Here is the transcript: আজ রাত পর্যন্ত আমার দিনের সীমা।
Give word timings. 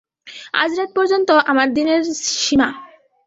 আজ 0.53 0.71
রাত 0.77 0.89
পর্যন্ত 0.95 1.29
আমার 1.51 1.67
দিনের 1.73 2.01
সীমা। 2.39 2.69